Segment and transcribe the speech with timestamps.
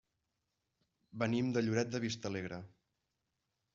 [1.23, 2.59] Venim de Lloret de Vistalegre.